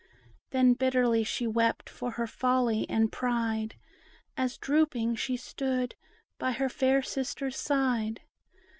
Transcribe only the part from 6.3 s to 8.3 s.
by her fair sister's side.